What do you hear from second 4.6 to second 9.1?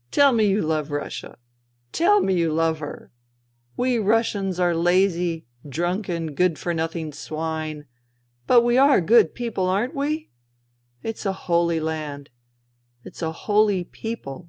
lazy, drunken, good for nothing swine; but we are